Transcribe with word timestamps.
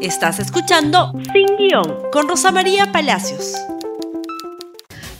Estás 0.00 0.38
escuchando 0.38 1.12
Sin 1.32 1.56
Guión 1.56 2.02
con 2.12 2.28
Rosa 2.28 2.52
María 2.52 2.92
Palacios. 2.92 3.54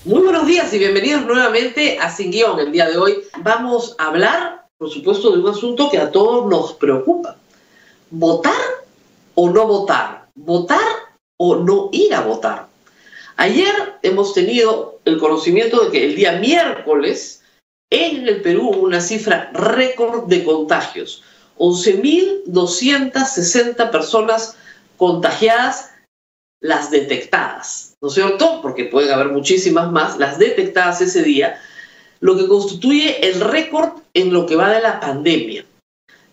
Muy 0.05 0.23
buenos 0.23 0.47
días 0.47 0.73
y 0.73 0.79
bienvenidos 0.79 1.27
nuevamente 1.27 1.99
a 1.99 2.15
Sin 2.15 2.31
Guión. 2.31 2.61
El 2.61 2.71
día 2.71 2.89
de 2.89 2.97
hoy 2.97 3.25
vamos 3.39 3.97
a 3.99 4.07
hablar, 4.07 4.69
por 4.79 4.89
supuesto, 4.89 5.33
de 5.33 5.41
un 5.41 5.49
asunto 5.49 5.91
que 5.91 5.99
a 5.99 6.13
todos 6.13 6.49
nos 6.49 6.75
preocupa. 6.75 7.35
¿Votar 8.11 8.55
o 9.35 9.51
no 9.51 9.67
votar? 9.67 10.29
¿Votar 10.37 10.79
o 11.39 11.57
no 11.57 11.89
ir 11.91 12.15
a 12.15 12.21
votar? 12.21 12.69
Ayer 13.37 13.99
hemos 14.03 14.33
tenido 14.33 15.01
el 15.05 15.19
conocimiento 15.19 15.85
de 15.85 15.91
que 15.91 16.05
el 16.05 16.15
día 16.15 16.39
miércoles 16.39 17.43
en 17.91 18.29
el 18.29 18.43
Perú 18.43 18.71
hubo 18.71 18.83
una 18.83 19.01
cifra 19.01 19.51
récord 19.53 20.29
de 20.29 20.45
contagios. 20.45 21.25
11.260 21.59 23.91
personas 23.91 24.55
contagiadas, 24.99 25.93
las 26.61 26.91
detectadas, 26.91 27.97
¿no 28.03 28.09
es 28.09 28.15
cierto? 28.15 28.61
Porque 28.61 28.85
pueden 28.85 29.13
haber 29.13 29.29
muchísimas 29.29 29.91
más, 29.91 30.19
las 30.19 30.39
detectadas 30.39 31.01
ese 31.01 31.23
día, 31.23 31.59
lo 32.21 32.37
que 32.37 32.49
constituye 32.49 33.27
el 33.27 33.41
récord 33.41 33.91
en 34.13 34.33
lo 34.33 34.45
que 34.45 34.57
va 34.57 34.71
de 34.71 34.83
la 34.83 35.01
pandemia. 35.01 35.65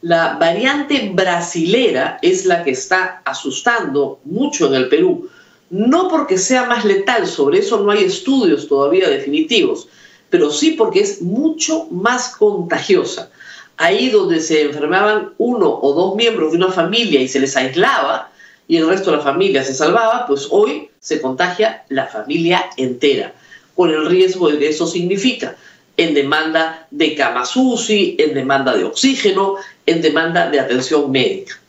La 0.01 0.33
variante 0.33 1.11
brasilera 1.13 2.17
es 2.21 2.45
la 2.45 2.63
que 2.63 2.71
está 2.71 3.21
asustando 3.23 4.19
mucho 4.25 4.67
en 4.67 4.75
el 4.75 4.89
Perú, 4.89 5.29
no 5.69 6.09
porque 6.09 6.37
sea 6.37 6.65
más 6.65 6.85
letal, 6.85 7.27
sobre 7.27 7.59
eso 7.59 7.79
no 7.79 7.91
hay 7.91 8.03
estudios 8.03 8.67
todavía 8.67 9.09
definitivos, 9.09 9.87
pero 10.29 10.51
sí 10.51 10.71
porque 10.71 11.01
es 11.01 11.21
mucho 11.21 11.85
más 11.91 12.35
contagiosa. 12.35 13.31
Ahí 13.77 14.09
donde 14.09 14.39
se 14.39 14.63
enfermaban 14.63 15.33
uno 15.37 15.69
o 15.81 15.93
dos 15.93 16.15
miembros 16.15 16.51
de 16.51 16.57
una 16.57 16.71
familia 16.71 17.19
y 17.19 17.27
se 17.27 17.39
les 17.39 17.57
aislaba, 17.57 18.31
y 18.67 18.77
el 18.77 18.87
resto 18.87 19.11
de 19.11 19.17
la 19.17 19.23
familia 19.23 19.63
se 19.63 19.73
salvaba, 19.73 20.25
pues 20.27 20.47
hoy 20.49 20.89
se 20.99 21.21
contagia 21.21 21.85
la 21.89 22.07
familia 22.07 22.69
entera, 22.77 23.33
con 23.75 23.91
el 23.91 24.05
riesgo 24.05 24.49
de 24.49 24.57
que 24.57 24.69
eso 24.69 24.87
significa 24.87 25.55
en 25.97 26.13
demanda 26.13 26.87
de 26.91 27.15
camas 27.15 27.53
en 27.55 28.33
demanda 28.33 28.75
de 28.75 28.83
oxígeno, 28.83 29.55
en 29.85 30.01
demanda 30.01 30.49
de 30.49 30.59
atención 30.59 31.11
médica. 31.11 31.59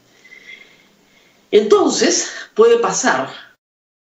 Entonces, 1.51 2.33
puede 2.55 2.79
pasar 2.79 3.31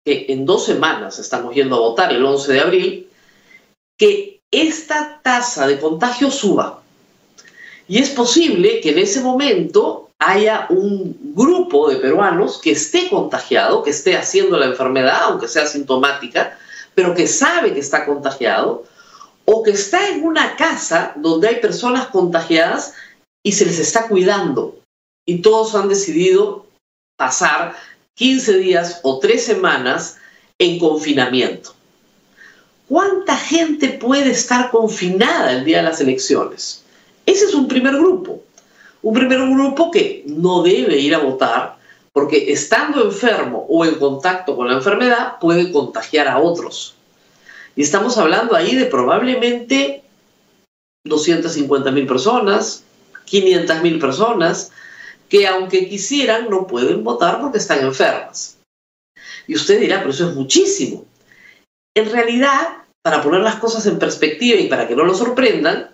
que 0.04 0.26
en 0.28 0.46
dos 0.46 0.66
semanas, 0.66 1.18
estamos 1.18 1.54
yendo 1.54 1.76
a 1.76 1.80
votar 1.80 2.12
el 2.12 2.24
11 2.24 2.52
de 2.52 2.60
abril, 2.60 3.08
que 3.98 4.40
esta 4.50 5.20
tasa 5.22 5.66
de 5.66 5.78
contagio 5.78 6.30
suba. 6.30 6.82
Y 7.88 7.98
es 7.98 8.10
posible 8.10 8.80
que 8.80 8.90
en 8.90 8.98
ese 8.98 9.20
momento 9.20 10.10
haya 10.18 10.66
un 10.70 11.16
grupo 11.34 11.88
de 11.88 11.96
peruanos 11.96 12.60
que 12.60 12.72
esté 12.72 13.08
contagiado, 13.08 13.82
que 13.82 13.90
esté 13.90 14.16
haciendo 14.16 14.56
la 14.58 14.66
enfermedad, 14.66 15.22
aunque 15.24 15.48
sea 15.48 15.66
sintomática, 15.66 16.58
pero 16.94 17.14
que 17.14 17.26
sabe 17.26 17.72
que 17.72 17.80
está 17.80 18.04
contagiado, 18.04 18.84
o 19.44 19.62
que 19.62 19.72
está 19.72 20.08
en 20.08 20.24
una 20.24 20.56
casa 20.56 21.12
donde 21.16 21.48
hay 21.48 21.56
personas 21.56 22.06
contagiadas 22.08 22.94
y 23.42 23.52
se 23.52 23.66
les 23.66 23.78
está 23.78 24.08
cuidando. 24.08 24.78
Y 25.26 25.42
todos 25.42 25.74
han 25.74 25.88
decidido 25.88 26.66
pasar 27.16 27.76
15 28.14 28.58
días 28.58 29.00
o 29.02 29.18
3 29.18 29.44
semanas 29.44 30.18
en 30.58 30.78
confinamiento. 30.78 31.74
¿Cuánta 32.88 33.36
gente 33.36 33.88
puede 33.88 34.30
estar 34.30 34.70
confinada 34.70 35.52
el 35.52 35.64
día 35.64 35.78
de 35.78 35.84
las 35.84 36.00
elecciones? 36.00 36.84
Ese 37.26 37.46
es 37.46 37.54
un 37.54 37.66
primer 37.66 37.96
grupo. 37.96 38.42
Un 39.02 39.14
primer 39.14 39.40
grupo 39.40 39.90
que 39.90 40.24
no 40.26 40.62
debe 40.62 40.96
ir 40.98 41.14
a 41.14 41.18
votar 41.18 41.76
porque 42.12 42.52
estando 42.52 43.04
enfermo 43.04 43.66
o 43.68 43.84
en 43.84 43.96
contacto 43.96 44.54
con 44.56 44.68
la 44.68 44.74
enfermedad 44.74 45.38
puede 45.40 45.72
contagiar 45.72 46.28
a 46.28 46.38
otros. 46.38 46.94
Y 47.74 47.82
estamos 47.82 48.18
hablando 48.18 48.54
ahí 48.54 48.76
de 48.76 48.84
probablemente 48.84 50.02
250 51.04 51.90
mil 51.90 52.06
personas, 52.06 52.84
500 53.24 53.82
mil 53.82 53.98
personas, 53.98 54.70
que 55.28 55.46
aunque 55.46 55.88
quisieran 55.88 56.50
no 56.50 56.66
pueden 56.66 57.02
votar 57.02 57.40
porque 57.40 57.58
están 57.58 57.80
enfermas. 57.80 58.58
Y 59.46 59.54
usted 59.54 59.80
dirá, 59.80 59.98
pero 59.98 60.10
eso 60.10 60.28
es 60.28 60.36
muchísimo. 60.36 61.06
En 61.96 62.10
realidad, 62.10 62.84
para 63.02 63.22
poner 63.22 63.40
las 63.40 63.56
cosas 63.56 63.86
en 63.86 63.98
perspectiva 63.98 64.60
y 64.60 64.68
para 64.68 64.86
que 64.86 64.94
no 64.94 65.04
lo 65.04 65.14
sorprendan, 65.14 65.91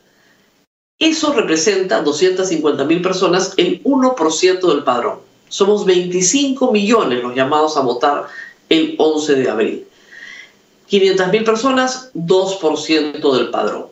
eso 0.99 1.33
representa 1.33 2.03
250 2.03 2.85
mil 2.85 3.01
personas, 3.01 3.55
el 3.57 3.83
1% 3.85 4.75
del 4.75 4.83
padrón. 4.83 5.21
Somos 5.49 5.87
25 5.87 6.73
millones 6.73 7.23
los 7.23 7.35
llamados 7.35 7.77
a 7.77 7.81
votar 7.81 8.27
el 8.69 8.97
11 8.99 9.35
de 9.37 9.49
abril. 9.49 9.87
500 10.89 11.29
mil 11.29 11.45
personas, 11.45 12.11
2% 12.15 13.37
del 13.37 13.51
padrón. 13.51 13.87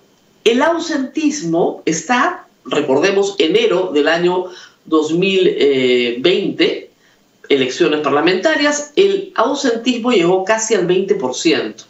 El 0.44 0.62
ausentismo 0.62 1.82
está, 1.84 2.46
recordemos, 2.64 3.34
enero 3.38 3.90
del 3.92 4.08
año 4.08 4.46
2020, 4.86 6.90
elecciones 7.48 8.00
parlamentarias, 8.00 8.92
el 8.96 9.32
ausentismo 9.36 10.10
llegó 10.12 10.44
casi 10.44 10.74
al 10.74 10.88
20%. 10.88 11.84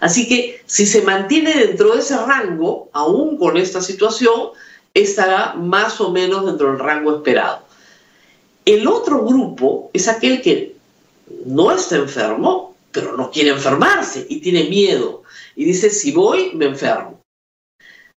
Así 0.00 0.28
que 0.28 0.62
si 0.66 0.86
se 0.86 1.02
mantiene 1.02 1.54
dentro 1.54 1.94
de 1.94 2.00
ese 2.00 2.16
rango, 2.16 2.88
aún 2.92 3.36
con 3.36 3.56
esta 3.56 3.80
situación, 3.80 4.50
estará 4.94 5.54
más 5.54 6.00
o 6.00 6.10
menos 6.10 6.46
dentro 6.46 6.68
del 6.68 6.78
rango 6.78 7.16
esperado. 7.16 7.64
El 8.64 8.86
otro 8.86 9.24
grupo 9.24 9.90
es 9.92 10.08
aquel 10.08 10.42
que 10.42 10.76
no 11.46 11.72
está 11.72 11.96
enfermo, 11.96 12.76
pero 12.92 13.16
no 13.16 13.30
quiere 13.30 13.50
enfermarse 13.50 14.26
y 14.28 14.40
tiene 14.40 14.64
miedo. 14.64 15.22
Y 15.56 15.64
dice, 15.64 15.90
si 15.90 16.12
voy, 16.12 16.52
me 16.54 16.66
enfermo. 16.66 17.20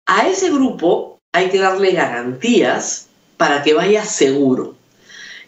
A 0.06 0.26
ese 0.28 0.50
grupo 0.50 1.20
hay 1.32 1.48
que 1.50 1.58
darle 1.58 1.92
garantías 1.92 3.08
para 3.36 3.62
que 3.62 3.74
vaya 3.74 4.04
seguro. 4.04 4.76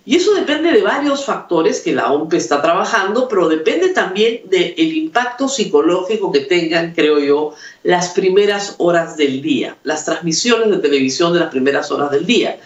Y 0.07 0.17
eso 0.17 0.35
depende 0.35 0.71
de 0.71 0.83
varios 0.83 1.25
factores 1.25 1.81
que 1.81 1.95
la 1.95 2.13
OMP 2.13 2.35
está 2.35 2.61
trabajando, 2.61 3.27
pero 3.27 3.49
depende 3.49 3.89
también 3.89 4.43
del 4.45 4.97
impacto 4.97 5.49
psicológico 5.49 6.31
que 6.31 6.41
tengan, 6.41 6.93
creo 6.93 7.19
yo, 7.19 7.55
las 7.83 8.11
primeras 8.11 8.75
horas 8.79 9.17
del 9.17 9.41
día, 9.41 9.77
las 9.83 10.05
transmisiones 10.05 10.71
de 10.71 10.77
televisión 10.77 11.33
de 11.33 11.41
las 11.41 11.51
primeras 11.51 11.91
horas 11.91 12.11
del 12.11 12.27
día. 12.27 12.59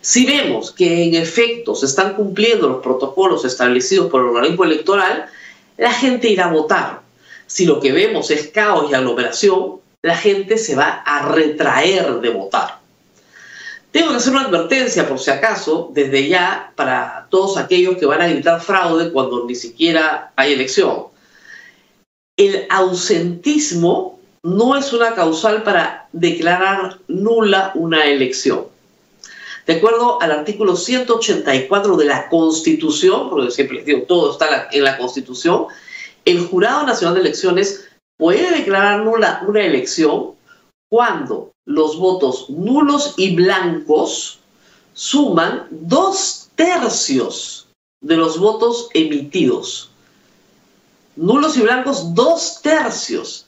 Si 0.00 0.24
vemos 0.24 0.72
que 0.72 1.04
en 1.04 1.14
efecto 1.14 1.74
se 1.74 1.84
están 1.84 2.14
cumpliendo 2.14 2.68
los 2.68 2.82
protocolos 2.82 3.44
establecidos 3.44 4.10
por 4.10 4.22
el 4.22 4.28
organismo 4.28 4.64
electoral, 4.64 5.26
la 5.76 5.92
gente 5.92 6.30
irá 6.30 6.46
a 6.46 6.52
votar. 6.52 7.00
Si 7.46 7.66
lo 7.66 7.80
que 7.80 7.92
vemos 7.92 8.30
es 8.30 8.48
caos 8.48 8.90
y 8.90 8.94
aglomeración, 8.94 9.80
la 10.00 10.16
gente 10.16 10.56
se 10.56 10.74
va 10.74 11.02
a 11.04 11.32
retraer 11.32 12.20
de 12.20 12.30
votar. 12.30 12.77
Tengo 13.90 14.10
que 14.10 14.16
hacer 14.16 14.32
una 14.32 14.44
advertencia, 14.44 15.08
por 15.08 15.18
si 15.18 15.30
acaso, 15.30 15.90
desde 15.92 16.28
ya, 16.28 16.72
para 16.76 17.26
todos 17.30 17.56
aquellos 17.56 17.96
que 17.96 18.06
van 18.06 18.20
a 18.20 18.28
gritar 18.28 18.60
fraude 18.60 19.12
cuando 19.12 19.46
ni 19.46 19.54
siquiera 19.54 20.32
hay 20.36 20.52
elección. 20.52 21.04
El 22.36 22.66
ausentismo 22.68 24.20
no 24.42 24.76
es 24.76 24.92
una 24.92 25.14
causal 25.14 25.62
para 25.62 26.08
declarar 26.12 26.98
nula 27.08 27.72
una 27.74 28.04
elección. 28.04 28.66
De 29.66 29.74
acuerdo 29.74 30.20
al 30.22 30.32
artículo 30.32 30.76
184 30.76 31.96
de 31.96 32.04
la 32.04 32.28
Constitución, 32.28 33.28
porque 33.28 33.50
siempre 33.50 33.78
les 33.78 33.86
digo, 33.86 34.02
todo 34.02 34.32
está 34.32 34.68
en 34.70 34.84
la 34.84 34.96
Constitución, 34.96 35.66
el 36.24 36.46
Jurado 36.46 36.86
Nacional 36.86 37.14
de 37.14 37.20
Elecciones 37.20 37.88
puede 38.18 38.50
declarar 38.50 39.04
nula 39.04 39.42
una 39.46 39.62
elección 39.62 40.32
cuando 40.90 41.52
los 41.68 41.98
votos 41.98 42.48
nulos 42.48 43.12
y 43.18 43.36
blancos 43.36 44.40
suman 44.94 45.68
dos 45.70 46.48
tercios 46.56 47.68
de 48.00 48.16
los 48.16 48.38
votos 48.38 48.88
emitidos. 48.94 49.90
Nulos 51.14 51.58
y 51.58 51.60
blancos, 51.60 52.14
dos 52.14 52.62
tercios. 52.62 53.46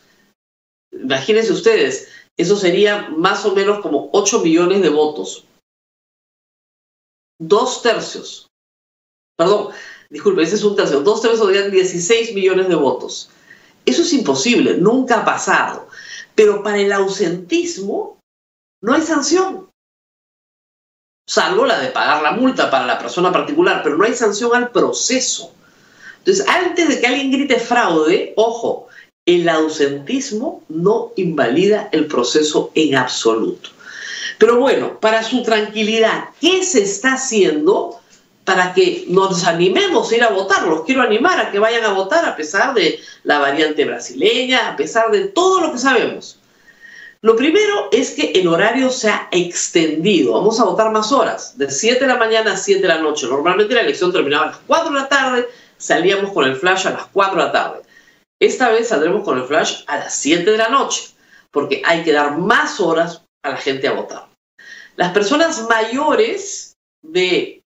Imagínense 0.92 1.50
ustedes, 1.50 2.08
eso 2.36 2.56
sería 2.56 3.08
más 3.08 3.46
o 3.46 3.54
menos 3.54 3.80
como 3.80 4.10
8 4.12 4.40
millones 4.40 4.82
de 4.82 4.90
votos. 4.90 5.44
Dos 7.38 7.80
tercios. 7.80 8.48
Perdón, 9.38 9.68
disculpe, 10.10 10.42
ese 10.42 10.56
es 10.56 10.64
un 10.64 10.76
tercio. 10.76 11.00
Dos 11.00 11.22
tercios 11.22 11.46
serían 11.46 11.70
16 11.70 12.34
millones 12.34 12.68
de 12.68 12.74
votos. 12.74 13.30
Eso 13.86 14.02
es 14.02 14.12
imposible, 14.12 14.76
nunca 14.76 15.20
ha 15.20 15.24
pasado. 15.24 15.88
Pero 16.34 16.62
para 16.62 16.78
el 16.78 16.92
ausentismo 16.92 18.19
no 18.80 18.94
hay 18.94 19.02
sanción. 19.02 19.68
Salvo 21.26 21.64
la 21.64 21.78
de 21.80 21.88
pagar 21.88 22.22
la 22.22 22.32
multa 22.32 22.70
para 22.70 22.86
la 22.86 22.98
persona 22.98 23.30
particular, 23.30 23.82
pero 23.84 23.96
no 23.96 24.04
hay 24.04 24.14
sanción 24.14 24.54
al 24.54 24.70
proceso. 24.70 25.52
Entonces, 26.18 26.46
antes 26.48 26.88
de 26.88 27.00
que 27.00 27.06
alguien 27.06 27.30
grite 27.30 27.60
fraude, 27.60 28.32
ojo, 28.36 28.88
el 29.24 29.48
ausentismo 29.48 30.64
no 30.68 31.12
invalida 31.16 31.88
el 31.92 32.06
proceso 32.06 32.72
en 32.74 32.96
absoluto. 32.96 33.70
Pero 34.38 34.58
bueno, 34.58 34.98
para 34.98 35.22
su 35.22 35.42
tranquilidad, 35.42 36.30
¿qué 36.40 36.64
se 36.64 36.82
está 36.82 37.14
haciendo? 37.14 38.00
para 38.50 38.74
que 38.74 39.04
nos 39.06 39.44
animemos 39.44 40.10
a 40.10 40.16
ir 40.16 40.24
a 40.24 40.30
votar. 40.30 40.66
Los 40.66 40.82
quiero 40.82 41.02
animar 41.02 41.38
a 41.38 41.52
que 41.52 41.60
vayan 41.60 41.84
a 41.84 41.92
votar 41.92 42.24
a 42.24 42.34
pesar 42.34 42.74
de 42.74 42.98
la 43.22 43.38
variante 43.38 43.84
brasileña, 43.84 44.70
a 44.70 44.76
pesar 44.76 45.12
de 45.12 45.28
todo 45.28 45.60
lo 45.60 45.70
que 45.70 45.78
sabemos. 45.78 46.39
Lo 47.22 47.36
primero 47.36 47.90
es 47.92 48.12
que 48.12 48.32
el 48.32 48.48
horario 48.48 48.90
se 48.90 49.10
ha 49.10 49.28
extendido. 49.30 50.32
Vamos 50.32 50.58
a 50.58 50.64
votar 50.64 50.90
más 50.90 51.12
horas, 51.12 51.58
de 51.58 51.70
7 51.70 52.00
de 52.00 52.06
la 52.06 52.16
mañana 52.16 52.54
a 52.54 52.56
7 52.56 52.80
de 52.80 52.88
la 52.88 52.98
noche. 52.98 53.26
Normalmente 53.26 53.74
la 53.74 53.82
elección 53.82 54.10
terminaba 54.10 54.44
a 54.44 54.46
las 54.48 54.58
4 54.66 54.90
de 54.90 55.00
la 55.00 55.08
tarde, 55.08 55.48
salíamos 55.76 56.32
con 56.32 56.46
el 56.46 56.56
flash 56.56 56.86
a 56.86 56.92
las 56.92 57.06
4 57.12 57.38
de 57.38 57.46
la 57.46 57.52
tarde. 57.52 57.82
Esta 58.40 58.70
vez 58.70 58.88
saldremos 58.88 59.22
con 59.22 59.38
el 59.38 59.44
flash 59.44 59.82
a 59.86 59.98
las 59.98 60.14
7 60.14 60.50
de 60.50 60.56
la 60.56 60.70
noche, 60.70 61.10
porque 61.50 61.82
hay 61.84 62.02
que 62.04 62.12
dar 62.12 62.38
más 62.38 62.80
horas 62.80 63.22
a 63.42 63.50
la 63.50 63.56
gente 63.58 63.86
a 63.86 63.92
votar. 63.92 64.28
Las 64.96 65.12
personas 65.12 65.68
mayores 65.68 66.74
de 67.02 67.62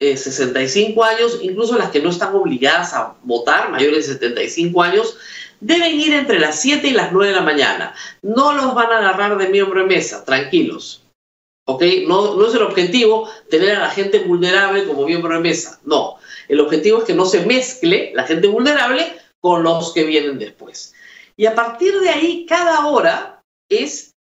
65 0.00 1.04
eh, 1.04 1.08
años, 1.08 1.38
incluso 1.42 1.76
las 1.76 1.90
que 1.90 2.00
no 2.00 2.10
están 2.10 2.34
obligadas 2.36 2.94
a 2.94 3.16
votar, 3.24 3.70
mayores 3.70 4.06
de 4.06 4.14
75 4.14 4.82
años, 4.82 5.16
deben 5.60 6.00
ir 6.00 6.14
entre 6.14 6.38
las 6.38 6.60
7 6.60 6.86
y 6.88 6.92
las 6.92 7.12
9 7.12 7.28
de 7.28 7.36
la 7.36 7.42
mañana. 7.42 7.94
No 8.22 8.52
los 8.52 8.74
van 8.74 8.92
a 8.92 8.98
agarrar 8.98 9.38
de 9.38 9.48
miembro 9.48 9.80
de 9.80 9.86
mesa, 9.86 10.24
tranquilos. 10.24 11.02
¿Ok? 11.66 11.82
No, 12.06 12.46
es 12.46 12.54
el 12.54 12.62
objetivo 12.62 13.28
tener 13.48 13.76
a 13.76 13.80
la 13.80 13.90
gente 13.90 14.20
vulnerable 14.20 14.84
como 14.84 15.06
miembro 15.06 15.34
de 15.34 15.40
mesa. 15.40 15.80
No. 15.84 16.16
El 16.48 16.60
objetivo 16.60 16.98
es 16.98 17.04
que 17.04 17.14
no 17.14 17.24
se 17.24 17.46
mezcle 17.46 18.12
la 18.14 18.24
gente 18.24 18.48
vulnerable 18.48 19.16
con 19.40 19.62
los 19.62 19.92
que 19.92 20.04
vienen 20.04 20.38
después. 20.38 20.94
Y 21.36 21.46
a 21.46 21.54
partir 21.54 21.98
de 22.00 22.10
ahí, 22.10 22.46
cada 22.46 22.86
hora 22.86 23.42
es 23.70 24.14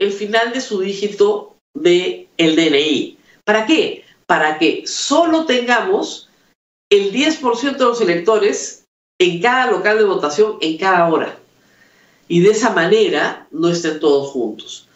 el 0.00 0.12
final 0.12 0.52
de 0.52 0.60
su 0.60 0.80
dígito 0.80 1.56
del 1.74 2.28
el 2.36 2.56
DNI. 2.56 3.18
¿Para 3.44 3.66
qué? 3.66 4.04
Para 4.26 4.58
que 4.58 4.86
solo 4.86 5.44
tengamos 5.44 6.28
el 6.90 7.12
10% 7.12 7.76
de 7.76 7.84
los 7.84 8.00
electores 8.00 8.79
en 9.20 9.40
cada 9.40 9.70
local 9.70 9.98
de 9.98 10.04
votación 10.04 10.56
en 10.60 10.78
cada 10.78 11.08
hora. 11.08 11.38
Y 12.26 12.40
de 12.40 12.50
esa 12.50 12.70
manera 12.70 13.46
no 13.50 13.68
estén 13.68 14.00
todos 14.00 14.30
juntos. 14.30 14.88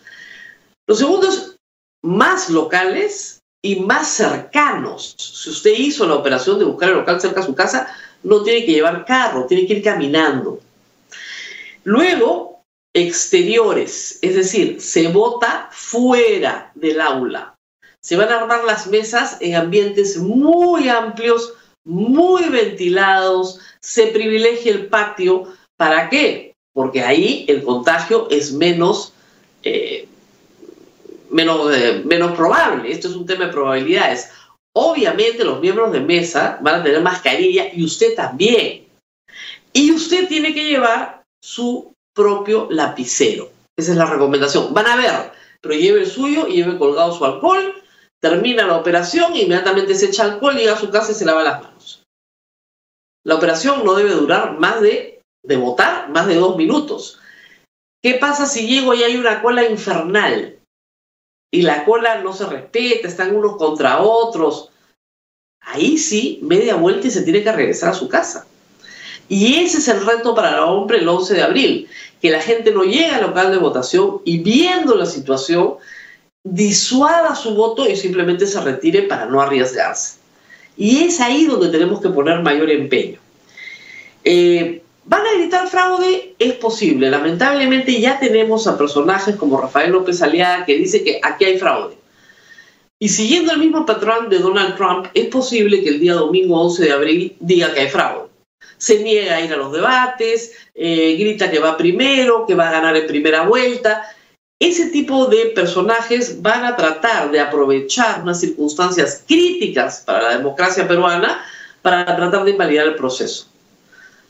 Los 0.86 0.98
segundos 0.98 1.56
más 2.02 2.48
locales 2.48 3.40
y 3.62 3.76
más 3.80 4.08
cercanos. 4.08 5.14
Si 5.18 5.50
usted 5.50 5.72
hizo 5.76 6.06
la 6.06 6.14
operación 6.14 6.58
de 6.58 6.64
buscar 6.64 6.88
el 6.88 6.96
local 6.96 7.20
cerca 7.20 7.40
de 7.40 7.46
su 7.46 7.54
casa, 7.54 7.86
no 8.22 8.42
tiene 8.42 8.64
que 8.64 8.72
llevar 8.72 9.04
carro, 9.04 9.46
tiene 9.46 9.66
que 9.66 9.74
ir 9.74 9.82
caminando. 9.82 10.58
Luego, 11.84 12.62
exteriores, 12.94 14.18
es 14.22 14.36
decir, 14.36 14.80
se 14.80 15.08
vota 15.08 15.68
fuera 15.70 16.72
del 16.74 17.00
aula. 17.00 17.54
Se 18.00 18.16
van 18.16 18.30
a 18.30 18.40
armar 18.40 18.64
las 18.64 18.86
mesas 18.86 19.36
en 19.40 19.54
ambientes 19.54 20.16
muy 20.16 20.88
amplios, 20.88 21.54
muy 21.84 22.48
ventilados, 22.48 23.60
se 23.80 24.08
privilegia 24.08 24.72
el 24.72 24.86
patio. 24.86 25.44
¿Para 25.76 26.08
qué? 26.08 26.54
Porque 26.72 27.02
ahí 27.02 27.44
el 27.48 27.62
contagio 27.62 28.28
es 28.30 28.52
menos, 28.52 29.12
eh, 29.62 30.08
menos, 31.30 31.76
eh, 31.76 32.02
menos 32.04 32.32
probable. 32.32 32.90
Esto 32.90 33.08
es 33.08 33.14
un 33.14 33.26
tema 33.26 33.46
de 33.46 33.52
probabilidades. 33.52 34.30
Obviamente 34.72 35.44
los 35.44 35.60
miembros 35.60 35.92
de 35.92 36.00
mesa 36.00 36.58
van 36.62 36.80
a 36.80 36.82
tener 36.82 37.00
mascarilla 37.00 37.68
y 37.72 37.84
usted 37.84 38.14
también. 38.14 38.86
Y 39.72 39.92
usted 39.92 40.28
tiene 40.28 40.54
que 40.54 40.64
llevar 40.64 41.22
su 41.42 41.92
propio 42.14 42.68
lapicero. 42.70 43.50
Esa 43.76 43.92
es 43.92 43.98
la 43.98 44.06
recomendación. 44.06 44.72
Van 44.72 44.86
a 44.86 44.96
ver, 44.96 45.32
pero 45.60 45.74
lleve 45.74 46.00
el 46.00 46.06
suyo 46.06 46.46
lleve 46.46 46.78
colgado 46.78 47.12
su 47.12 47.24
alcohol. 47.24 47.74
Termina 48.20 48.66
la 48.66 48.78
operación, 48.78 49.36
inmediatamente 49.36 49.94
se 49.94 50.06
echa 50.06 50.24
alcohol, 50.24 50.54
llega 50.54 50.72
a 50.72 50.80
su 50.80 50.90
casa 50.90 51.12
y 51.12 51.14
se 51.14 51.26
lava 51.26 51.42
las 51.42 51.62
manos. 51.62 51.73
La 53.24 53.36
operación 53.36 53.84
no 53.84 53.94
debe 53.94 54.10
durar 54.10 54.58
más 54.58 54.80
de, 54.80 55.22
de 55.42 55.56
votar, 55.56 56.10
más 56.10 56.26
de 56.26 56.34
dos 56.36 56.56
minutos. 56.56 57.18
¿Qué 58.02 58.14
pasa 58.14 58.46
si 58.46 58.66
llego 58.66 58.92
y 58.92 59.02
hay 59.02 59.16
una 59.16 59.40
cola 59.40 59.64
infernal? 59.64 60.58
Y 61.50 61.62
la 61.62 61.84
cola 61.84 62.20
no 62.20 62.32
se 62.32 62.46
respeta, 62.46 63.08
están 63.08 63.34
unos 63.34 63.56
contra 63.56 64.02
otros. 64.02 64.70
Ahí 65.62 65.96
sí, 65.96 66.38
media 66.42 66.76
vuelta 66.76 67.06
y 67.06 67.10
se 67.10 67.22
tiene 67.22 67.42
que 67.42 67.52
regresar 67.52 67.90
a 67.90 67.94
su 67.94 68.08
casa. 68.08 68.46
Y 69.28 69.56
ese 69.56 69.78
es 69.78 69.88
el 69.88 70.04
reto 70.04 70.34
para 70.34 70.50
el 70.50 70.58
hombre 70.58 70.98
el 70.98 71.08
11 71.08 71.34
de 71.34 71.42
abril, 71.42 71.88
que 72.20 72.30
la 72.30 72.40
gente 72.40 72.72
no 72.72 72.82
llegue 72.82 73.10
al 73.10 73.22
local 73.22 73.50
de 73.50 73.58
votación 73.58 74.20
y 74.24 74.42
viendo 74.42 74.94
la 74.96 75.06
situación, 75.06 75.76
disuada 76.44 77.34
su 77.34 77.54
voto 77.54 77.88
y 77.88 77.96
simplemente 77.96 78.46
se 78.46 78.60
retire 78.60 79.02
para 79.02 79.24
no 79.24 79.40
arriesgarse. 79.40 80.18
Y 80.76 81.04
es 81.04 81.20
ahí 81.20 81.46
donde 81.46 81.68
tenemos 81.68 82.00
que 82.00 82.08
poner 82.08 82.42
mayor 82.42 82.70
empeño. 82.70 83.18
Eh, 84.24 84.82
¿Van 85.06 85.26
a 85.26 85.34
gritar 85.34 85.68
fraude? 85.68 86.34
Es 86.38 86.54
posible. 86.54 87.10
Lamentablemente 87.10 88.00
ya 88.00 88.18
tenemos 88.18 88.66
a 88.66 88.78
personajes 88.78 89.36
como 89.36 89.60
Rafael 89.60 89.92
López 89.92 90.22
Aliaga 90.22 90.64
que 90.64 90.78
dice 90.78 91.04
que 91.04 91.20
aquí 91.22 91.44
hay 91.44 91.58
fraude. 91.58 91.94
Y 92.98 93.08
siguiendo 93.10 93.52
el 93.52 93.58
mismo 93.58 93.84
patrón 93.84 94.30
de 94.30 94.38
Donald 94.38 94.76
Trump, 94.76 95.06
es 95.12 95.26
posible 95.26 95.82
que 95.82 95.90
el 95.90 96.00
día 96.00 96.14
domingo 96.14 96.58
11 96.58 96.84
de 96.84 96.92
abril 96.92 97.36
diga 97.38 97.74
que 97.74 97.80
hay 97.80 97.88
fraude. 97.88 98.28
Se 98.78 99.02
niega 99.02 99.36
a 99.36 99.40
ir 99.42 99.52
a 99.52 99.58
los 99.58 99.72
debates, 99.72 100.52
eh, 100.74 101.16
grita 101.18 101.50
que 101.50 101.58
va 101.58 101.76
primero, 101.76 102.46
que 102.46 102.54
va 102.54 102.68
a 102.68 102.72
ganar 102.72 102.96
en 102.96 103.06
primera 103.06 103.42
vuelta. 103.42 104.04
Ese 104.64 104.86
tipo 104.86 105.26
de 105.26 105.52
personajes 105.54 106.40
van 106.40 106.64
a 106.64 106.74
tratar 106.74 107.30
de 107.30 107.38
aprovechar 107.38 108.22
unas 108.22 108.40
circunstancias 108.40 109.22
críticas 109.28 110.02
para 110.06 110.22
la 110.22 110.38
democracia 110.38 110.88
peruana 110.88 111.44
para 111.82 112.16
tratar 112.16 112.44
de 112.44 112.52
invalidar 112.52 112.86
el 112.86 112.94
proceso. 112.94 113.46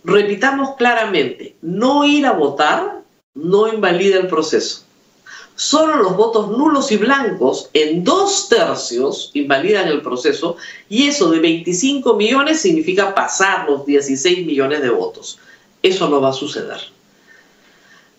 Repitamos 0.02 0.74
claramente, 0.74 1.54
no 1.62 2.04
ir 2.04 2.26
a 2.26 2.32
votar 2.32 3.02
no 3.34 3.72
invalida 3.72 4.18
el 4.18 4.26
proceso. 4.26 4.82
Solo 5.54 6.02
los 6.02 6.16
votos 6.16 6.50
nulos 6.50 6.90
y 6.90 6.96
blancos 6.96 7.70
en 7.72 8.02
dos 8.02 8.48
tercios 8.48 9.30
invalidan 9.34 9.86
el 9.86 10.02
proceso 10.02 10.56
y 10.88 11.06
eso 11.06 11.30
de 11.30 11.38
25 11.38 12.14
millones 12.14 12.60
significa 12.60 13.14
pasar 13.14 13.70
los 13.70 13.86
16 13.86 14.44
millones 14.44 14.82
de 14.82 14.90
votos. 14.90 15.38
Eso 15.80 16.08
no 16.08 16.20
va 16.20 16.30
a 16.30 16.32
suceder. 16.32 16.80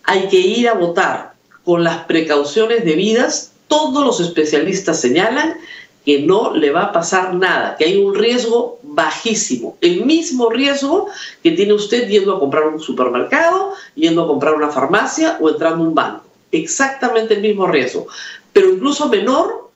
Hay 0.04 0.28
que 0.28 0.38
ir 0.38 0.66
a 0.70 0.72
votar 0.72 1.35
con 1.66 1.82
las 1.82 2.04
precauciones 2.04 2.84
debidas, 2.84 3.52
todos 3.66 4.06
los 4.06 4.20
especialistas 4.20 5.00
señalan 5.00 5.58
que 6.04 6.22
no 6.22 6.54
le 6.54 6.70
va 6.70 6.84
a 6.84 6.92
pasar 6.92 7.34
nada, 7.34 7.76
que 7.76 7.84
hay 7.84 7.96
un 7.96 8.14
riesgo 8.14 8.78
bajísimo, 8.84 9.76
el 9.80 10.06
mismo 10.06 10.48
riesgo 10.48 11.08
que 11.42 11.50
tiene 11.50 11.72
usted 11.72 12.08
yendo 12.08 12.36
a 12.36 12.38
comprar 12.38 12.68
un 12.68 12.78
supermercado, 12.78 13.72
yendo 13.96 14.22
a 14.22 14.28
comprar 14.28 14.54
una 14.54 14.70
farmacia 14.70 15.38
o 15.40 15.50
entrando 15.50 15.82
a 15.82 15.88
un 15.88 15.94
banco. 15.96 16.24
Exactamente 16.52 17.34
el 17.34 17.40
mismo 17.40 17.66
riesgo, 17.66 18.06
pero 18.52 18.70
incluso 18.70 19.08
menor 19.08 19.72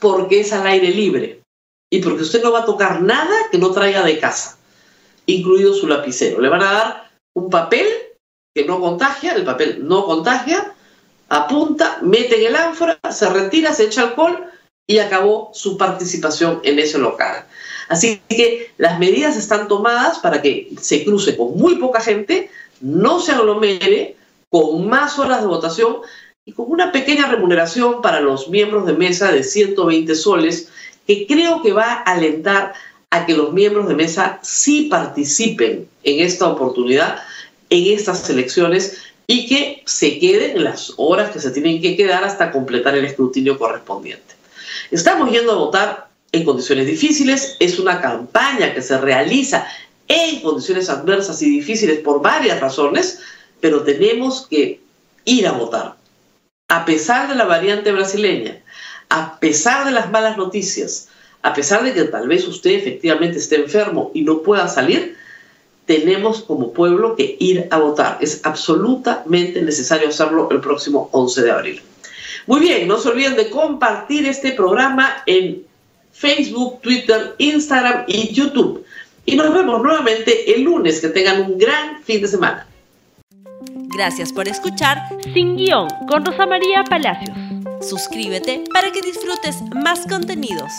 porque 0.00 0.40
es 0.40 0.52
al 0.52 0.66
aire 0.66 0.90
libre 0.90 1.40
y 1.88 2.00
porque 2.02 2.22
usted 2.22 2.42
no 2.42 2.50
va 2.50 2.62
a 2.62 2.66
tocar 2.66 3.00
nada 3.00 3.36
que 3.52 3.58
no 3.58 3.70
traiga 3.70 4.02
de 4.02 4.18
casa, 4.18 4.58
incluido 5.26 5.72
su 5.72 5.86
lapicero. 5.86 6.40
Le 6.40 6.48
van 6.48 6.62
a 6.62 6.72
dar 6.72 7.10
un 7.36 7.48
papel 7.48 7.86
que 8.52 8.64
no 8.64 8.80
contagia, 8.80 9.34
el 9.34 9.44
papel 9.44 9.86
no 9.86 10.04
contagia, 10.06 10.74
apunta, 11.28 11.98
mete 12.02 12.40
en 12.40 12.46
el 12.48 12.56
ánfora, 12.56 12.98
se 13.10 13.28
retira, 13.28 13.72
se 13.72 13.84
echa 13.84 14.02
alcohol 14.02 14.44
y 14.86 14.98
acabó 14.98 15.50
su 15.52 15.76
participación 15.76 16.60
en 16.62 16.78
ese 16.78 16.98
local. 16.98 17.44
Así 17.88 18.20
que 18.28 18.72
las 18.78 18.98
medidas 18.98 19.36
están 19.36 19.68
tomadas 19.68 20.18
para 20.18 20.42
que 20.42 20.72
se 20.80 21.04
cruce 21.04 21.36
con 21.36 21.56
muy 21.56 21.76
poca 21.76 22.00
gente, 22.00 22.50
no 22.80 23.20
se 23.20 23.32
aglomere, 23.32 24.16
con 24.48 24.88
más 24.88 25.18
horas 25.18 25.40
de 25.40 25.48
votación 25.48 25.96
y 26.44 26.52
con 26.52 26.70
una 26.70 26.92
pequeña 26.92 27.26
remuneración 27.26 28.00
para 28.00 28.20
los 28.20 28.48
miembros 28.48 28.86
de 28.86 28.92
mesa 28.92 29.32
de 29.32 29.42
120 29.42 30.14
soles, 30.14 30.68
que 31.06 31.26
creo 31.26 31.62
que 31.62 31.72
va 31.72 31.92
a 31.92 32.12
alentar 32.12 32.74
a 33.10 33.26
que 33.26 33.36
los 33.36 33.52
miembros 33.52 33.88
de 33.88 33.94
mesa 33.94 34.38
sí 34.42 34.88
participen 34.90 35.88
en 36.04 36.24
esta 36.24 36.46
oportunidad, 36.48 37.22
en 37.70 37.92
estas 37.92 38.28
elecciones, 38.30 38.98
y 39.26 39.46
que 39.46 39.82
se 39.84 40.18
queden 40.18 40.62
las 40.62 40.92
horas 40.96 41.30
que 41.30 41.40
se 41.40 41.50
tienen 41.50 41.80
que 41.80 41.96
quedar 41.96 42.24
hasta 42.24 42.52
completar 42.52 42.96
el 42.96 43.04
escrutinio 43.04 43.58
correspondiente. 43.58 44.34
Estamos 44.90 45.30
yendo 45.30 45.52
a 45.52 45.56
votar 45.56 46.08
en 46.32 46.44
condiciones 46.44 46.86
difíciles, 46.86 47.56
es 47.60 47.78
una 47.78 48.00
campaña 48.00 48.74
que 48.74 48.82
se 48.82 48.98
realiza 48.98 49.66
en 50.08 50.40
condiciones 50.40 50.88
adversas 50.88 51.42
y 51.42 51.50
difíciles 51.50 51.98
por 52.00 52.22
varias 52.22 52.60
razones, 52.60 53.20
pero 53.60 53.82
tenemos 53.82 54.46
que 54.46 54.80
ir 55.24 55.46
a 55.46 55.52
votar. 55.52 55.96
A 56.68 56.84
pesar 56.84 57.28
de 57.28 57.34
la 57.34 57.44
variante 57.44 57.92
brasileña, 57.92 58.62
a 59.08 59.38
pesar 59.38 59.86
de 59.86 59.92
las 59.92 60.10
malas 60.10 60.36
noticias, 60.36 61.08
a 61.42 61.54
pesar 61.54 61.84
de 61.84 61.92
que 61.92 62.04
tal 62.04 62.28
vez 62.28 62.46
usted 62.46 62.70
efectivamente 62.70 63.38
esté 63.38 63.56
enfermo 63.56 64.10
y 64.14 64.22
no 64.22 64.42
pueda 64.42 64.68
salir, 64.68 65.16
tenemos 65.86 66.42
como 66.42 66.72
pueblo 66.72 67.16
que 67.16 67.36
ir 67.38 67.68
a 67.70 67.78
votar. 67.78 68.18
Es 68.20 68.40
absolutamente 68.44 69.62
necesario 69.62 70.08
hacerlo 70.08 70.48
el 70.50 70.60
próximo 70.60 71.08
11 71.12 71.42
de 71.42 71.50
abril. 71.50 71.82
Muy 72.46 72.60
bien, 72.60 72.86
no 72.86 72.98
se 72.98 73.08
olviden 73.08 73.36
de 73.36 73.50
compartir 73.50 74.26
este 74.26 74.52
programa 74.52 75.22
en 75.26 75.62
Facebook, 76.12 76.80
Twitter, 76.80 77.34
Instagram 77.38 78.04
y 78.06 78.32
YouTube. 78.32 78.84
Y 79.24 79.36
nos 79.36 79.52
vemos 79.52 79.82
nuevamente 79.82 80.54
el 80.54 80.62
lunes. 80.62 81.00
Que 81.00 81.08
tengan 81.08 81.42
un 81.42 81.58
gran 81.58 82.02
fin 82.04 82.20
de 82.20 82.28
semana. 82.28 82.66
Gracias 83.96 84.32
por 84.32 84.46
escuchar 84.46 84.98
Sin 85.32 85.56
Guión 85.56 85.88
con 86.08 86.24
Rosa 86.24 86.46
María 86.46 86.84
Palacios. 86.84 87.36
Suscríbete 87.80 88.64
para 88.72 88.92
que 88.92 89.00
disfrutes 89.00 89.56
más 89.74 90.06
contenidos. 90.06 90.70